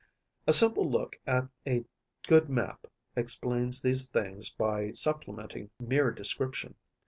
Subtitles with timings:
[0.47, 1.85] A simple look at a
[2.25, 6.73] good map explains these things by supplementing mere description.